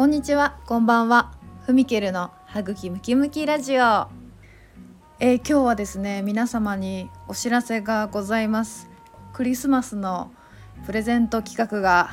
[0.00, 0.56] こんにちは。
[0.64, 1.30] こんばんは。
[1.66, 4.08] ふみけるのはぐきムキムキラジオ。
[5.18, 8.88] えー、今日はですね皆様にお知らせがございます。
[9.34, 10.32] クリスマスの
[10.86, 12.12] プレゼント企画が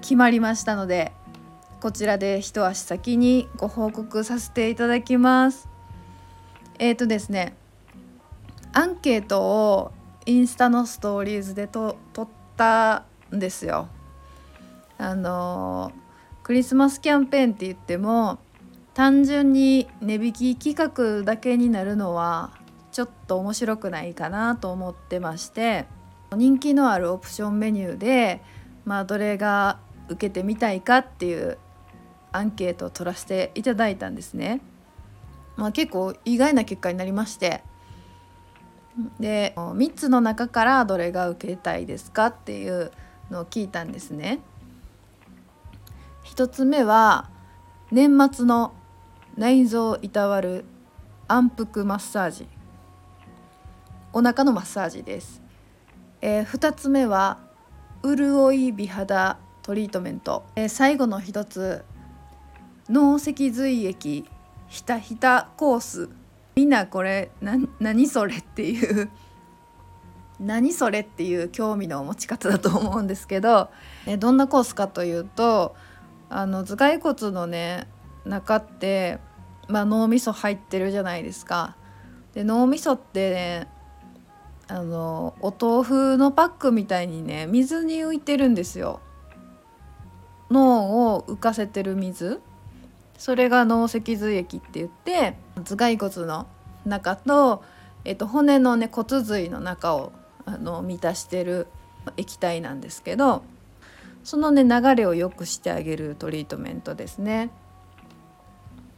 [0.00, 1.10] 決まりましたので
[1.80, 5.68] こちらで一足先にご報告させていただきます。
[6.78, 7.56] えっ、ー、とですね
[8.72, 9.90] アンケートを
[10.24, 13.88] インスタのストーリーズでと撮ったんですよ。
[14.98, 15.90] あの
[16.48, 18.38] クリスマスキャンペーンって言っても
[18.94, 22.52] 単純に値引き企画だけになるのは
[22.90, 25.84] ちょっと面白くないかなと思ってまして
[26.34, 28.40] 人気のあるオプションメニューで、
[28.86, 31.58] まあ、どれが受けてみたいかっていう
[32.32, 34.62] アンケートを取らせていただいたんですね。
[35.56, 37.62] まあ、結構意外な結果になりまして
[39.20, 42.90] で3つの中からどれが受けたいですかっていう
[43.30, 44.40] のを聞いたんですね。
[46.34, 47.30] 1つ目は
[47.90, 48.74] 年末の
[49.36, 50.64] 内臓いたわる
[51.26, 52.46] 安腹マッサージ。
[54.12, 55.42] お腹のマッサージです、
[56.22, 57.38] えー、2つ目は
[58.02, 61.84] 潤い美肌トリートメント、えー、最後の1つ
[62.88, 64.24] 脳脊髄液
[64.68, 66.08] ひたひたコース。
[66.54, 69.10] みんなこれな何それっていう
[70.40, 73.70] 何それっていう興味の持ち方だと思うんですけど、
[74.06, 75.74] えどんなコースかというと
[76.30, 77.86] あの頭蓋骨のね
[78.24, 79.18] 中って
[79.68, 81.76] まあ、脳みそ入ってるじゃないですか。
[82.34, 83.68] で脳みそってね
[84.66, 89.00] あのお豆腐のパックみたいにね水に浮いてるんですよ。
[90.50, 92.40] 脳を浮かせてる水
[93.18, 96.46] それが脳脊髄液って言って頭蓋骨の
[96.86, 97.62] 中と、
[98.04, 100.12] えっと、骨のね骨髄の中を
[100.46, 101.66] あの満たしてる
[102.16, 103.42] 液体なんですけど
[104.28, 107.48] そのね流れを良くしてあげるトリートメントですね。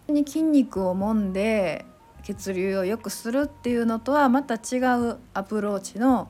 [0.08, 1.86] に筋肉を揉んで
[2.24, 6.28] 血流を良くするっていうのとはまた違うアプローチの、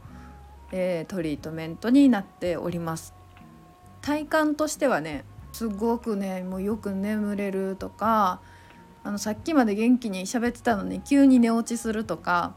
[0.71, 3.15] えー、トリートメントになっております
[4.03, 5.25] 体感としてはね
[5.55, 8.43] すごくねもうよく眠れるとか
[9.03, 12.53] あのさっきまで元気に喋ってたのに急に寝落ちするとか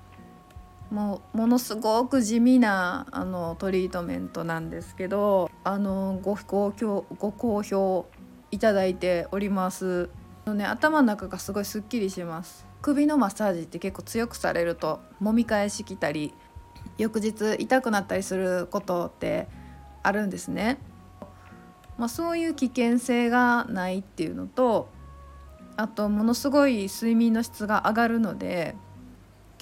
[0.93, 8.05] もうものすごく地味なあのトリートメントなんですけどあのご好評ご好評
[8.51, 10.11] いただいております。
[10.45, 16.33] のね頭の中がすごいすっきりします首のマッサージって結構強くされると揉み返しきたり
[16.97, 19.47] 翌日痛くなったりすることって
[20.03, 20.79] あるんですね、
[21.97, 24.89] まあ、そういう危険性がないっていうのと
[25.77, 28.75] あとものすごい睡眠の質が上がるので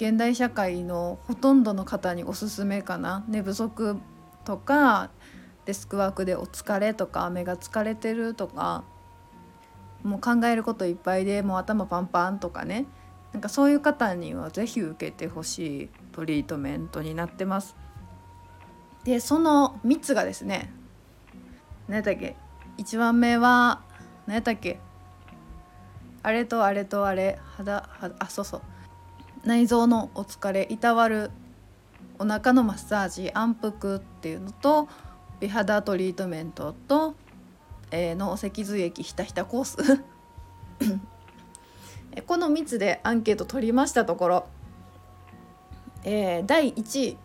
[0.02, 3.24] 現代社会のほとんどの方におすすめかな。
[3.28, 3.96] 寝不足
[4.44, 5.10] とか
[5.64, 8.82] デスクワークでお疲れとか目が疲れてるとか
[10.02, 12.86] もう考えることいっぱいでもう頭パンパンとかね。
[13.32, 17.76] なんかそういう方には是非受けてほしいトリートメントになってます。
[19.04, 20.72] でその3つがですね
[21.86, 22.34] 何やったっけ
[22.78, 23.82] ？1番目は
[24.26, 24.80] 何やったっけ？
[26.24, 28.62] あれとあれとあれ肌肌あそうそう。
[29.44, 31.30] 内臓のお疲れいたわる
[32.18, 34.88] お腹のマッサージ安腹っていうのと
[35.40, 37.14] 美肌トリートメントと
[37.92, 39.76] えー、の脊髄液ひたひたコース。
[42.26, 44.44] この3つでアンケート取りましたところ、
[46.04, 47.16] えー、第1位。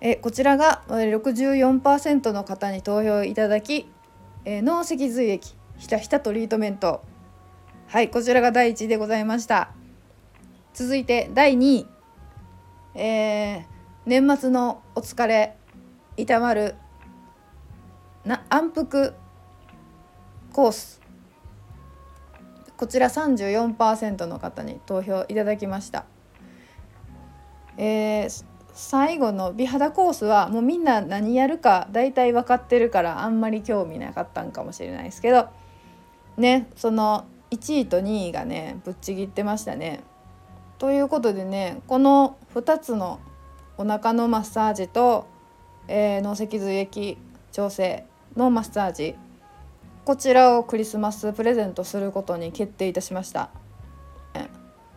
[0.00, 3.90] えこちらが64%の方に投票いただき、
[4.44, 7.02] えー、脳脊髄液ひたひたトリートメント。
[7.88, 9.70] はいこちらが第1位でございました。
[10.76, 11.86] 続いて第2位、
[12.94, 13.64] えー、
[14.04, 15.56] 年末のお疲れ
[16.18, 16.74] 痛まる
[18.26, 19.14] な安腹
[20.52, 21.00] コース。
[22.76, 26.04] こちら34%の方に投票いただきました、
[27.78, 28.44] えー、
[28.74, 35.48] 最後の美肌コースはもうみんな何やるか大体分かってるからあんまり興味なかったんかもしれないですけど。
[36.36, 40.04] ねその1位と2位がねぶっちぎってましたね。
[40.78, 43.20] ということでねこの2つの
[43.78, 45.26] お腹のマッサージと、
[45.88, 47.18] えー、脳脊髄液
[47.52, 48.06] 調整
[48.36, 49.14] のマッサージ
[50.04, 53.50] こちらをクリスマスプレゼントすることに決定いたしました。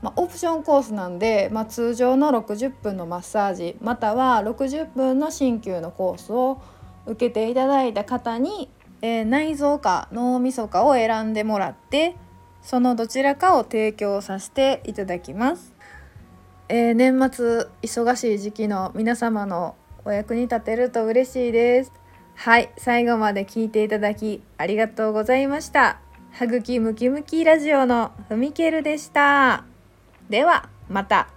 [0.01, 6.61] まあ、オプションコースなんで、まあ、通常の60分のマッサージまたは60分の鍼灸のコースを
[7.05, 8.69] 受けていただいた方に、
[9.01, 12.15] えー、内臓か脳みそかを選んでもらって
[12.61, 15.73] そのどちらかを提供させていただきます。
[16.67, 19.75] えー、年末忙しい時期の皆様の
[20.05, 21.99] お役に立てると嬉しいです。
[22.41, 25.99] はい最後まで聞いていただきありがとうございました
[26.31, 29.65] 歯茎ムキムキラジオのふみけるでした
[30.29, 31.27] ではまた